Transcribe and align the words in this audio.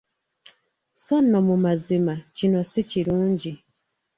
So 1.01 1.15
nno 1.23 1.39
mu 1.47 1.55
mazima, 1.65 2.13
kino 2.35 2.59
si 2.71 2.81
kirungi. 2.89 3.51